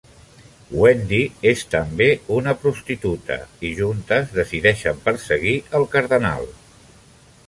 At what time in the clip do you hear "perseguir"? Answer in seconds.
5.07-5.53